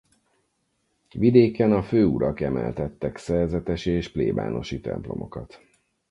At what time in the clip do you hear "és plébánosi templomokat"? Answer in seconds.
3.91-5.61